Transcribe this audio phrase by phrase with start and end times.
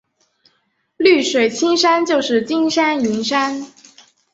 [0.97, 3.67] 绿水青山就是金山银山